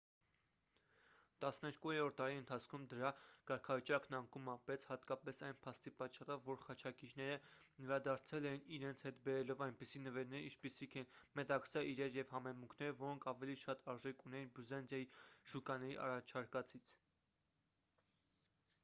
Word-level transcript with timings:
տասներկուերորդ 1.43 2.15
դարի 2.21 2.35
ընթացքում 2.37 2.85
դրա 2.93 3.09
կարգավիճակն 3.51 4.15
անկում 4.19 4.47
ապրեց 4.53 4.85
հատկապես 4.91 5.41
այն 5.49 5.59
փաստի 5.67 5.91
պատճառով 5.99 6.47
որ 6.51 6.57
խաչակիրները 6.63 7.35
վերադարձել 7.51 8.47
էին 8.53 8.65
իրենց 8.77 9.05
հետ 9.07 9.21
բերելով 9.27 9.63
այնպիսի 9.67 10.01
նվերներ 10.07 10.47
ինչպիսիք 10.47 10.95
են 11.03 11.09
մետաքսե 11.41 11.83
իրեր 11.91 12.17
և 12.21 12.33
համեմունքներ 12.37 12.95
որոնք 13.03 13.27
ավելի 13.33 13.59
շատ 13.65 13.83
արժեք 13.95 14.23
ունեին 14.31 14.51
բյուզանդիայի 14.57 15.09
շուկաների 15.53 15.95
առաջարկածից 16.07 16.95